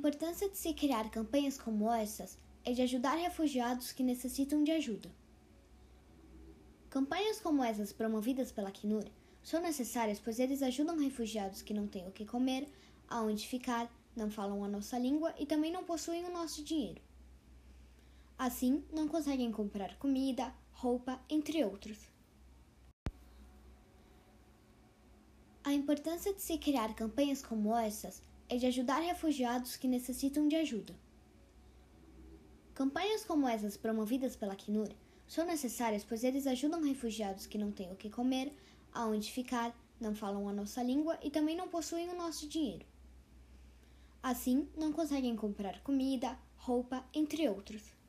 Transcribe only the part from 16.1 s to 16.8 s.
o nosso